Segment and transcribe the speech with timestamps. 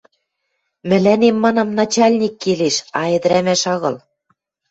[0.87, 3.95] —Мӹлӓнем, манам, начальник келеш, а ӹдӹрӓмӓш агыл...